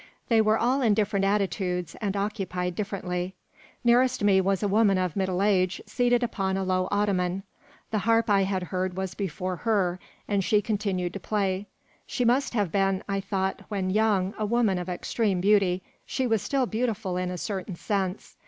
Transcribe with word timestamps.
They 0.29 0.41
were 0.41 0.57
all 0.57 0.81
in 0.81 0.95
different 0.95 1.25
attitudes, 1.25 1.95
and 2.01 2.17
occupied 2.17 2.73
differently. 2.75 3.35
Nearest 3.83 4.23
me 4.23 4.41
was 4.41 4.63
a 4.63 4.67
woman 4.67 4.97
of 4.97 5.15
middle 5.15 5.43
age, 5.43 5.79
seated 5.85 6.23
upon 6.23 6.57
a 6.57 6.63
low 6.63 6.87
ottoman. 6.89 7.43
The 7.91 7.99
harp 7.99 8.27
I 8.27 8.41
had 8.41 8.63
heard 8.63 8.97
was 8.97 9.13
before 9.13 9.57
her, 9.57 9.99
and 10.27 10.43
she 10.43 10.59
continued 10.59 11.13
to 11.13 11.19
play. 11.19 11.67
She 12.07 12.25
must 12.25 12.55
have 12.55 12.71
been, 12.71 13.03
I 13.07 13.19
thought, 13.21 13.59
when 13.69 13.91
young, 13.91 14.33
a 14.39 14.45
woman 14.47 14.79
of 14.79 14.89
extreme 14.89 15.39
beauty. 15.39 15.83
She 16.07 16.25
was 16.25 16.41
still 16.41 16.65
beautiful 16.65 17.15
in 17.15 17.29
a 17.29 17.37
certain 17.37 17.75
sense. 17.75 18.37